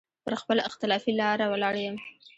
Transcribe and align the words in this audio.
پر 0.23 0.33
خپله 0.41 0.61
اختلافي 0.69 1.11
لاره 1.19 1.45
ولاړ 1.49 1.75
يم. 1.85 1.95